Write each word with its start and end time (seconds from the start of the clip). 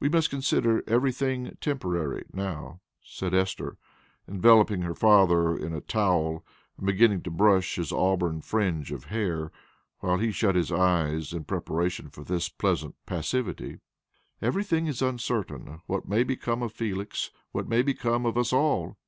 We 0.00 0.10
must 0.10 0.28
consider 0.28 0.84
everything 0.86 1.56
temporary 1.58 2.26
now," 2.34 2.82
said 3.02 3.32
Esther, 3.32 3.78
enveloping 4.28 4.82
her 4.82 4.94
father 4.94 5.56
in 5.56 5.72
a 5.72 5.80
towel, 5.80 6.44
and 6.76 6.84
beginning 6.86 7.22
to 7.22 7.30
brush 7.30 7.76
his 7.76 7.90
auburn 7.90 8.42
fringe 8.42 8.92
of 8.92 9.04
hair, 9.04 9.50
while 10.00 10.18
he 10.18 10.30
shut 10.30 10.56
his 10.56 10.70
eyes 10.70 11.32
in 11.32 11.44
preparation 11.44 12.10
for 12.10 12.22
this 12.22 12.50
pleasant 12.50 12.96
passivity. 13.06 13.78
"Everything 14.42 14.88
is 14.88 15.00
uncertain 15.00 15.80
what 15.86 16.06
may 16.06 16.22
become 16.22 16.62
of 16.62 16.74
Felix 16.74 17.30
what 17.52 17.66
may 17.66 17.80
become 17.80 18.26
of 18.26 18.36
us 18.36 18.52
all. 18.52 18.98